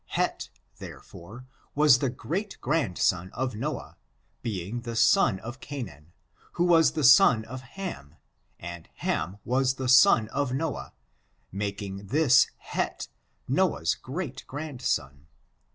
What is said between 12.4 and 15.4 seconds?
Heth Noah's great grandson.